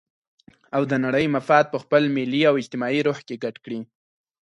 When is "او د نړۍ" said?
0.75-1.25